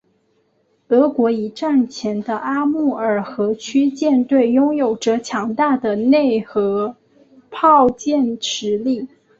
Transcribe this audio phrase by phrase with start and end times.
[0.87, 6.95] 俄国一战前的阿穆尔河区舰队拥有着强大的内河
[7.51, 9.07] 炮舰实力。